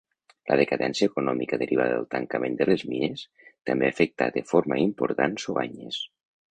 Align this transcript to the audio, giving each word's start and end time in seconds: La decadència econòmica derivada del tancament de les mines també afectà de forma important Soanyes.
La 0.51 0.55
decadència 0.59 1.09
econòmica 1.11 1.59
derivada 1.63 1.93
del 1.99 2.09
tancament 2.15 2.57
de 2.63 2.69
les 2.71 2.87
mines 2.95 3.27
també 3.71 3.93
afectà 3.95 4.33
de 4.41 4.49
forma 4.55 4.83
important 4.89 5.43
Soanyes. 5.49 6.07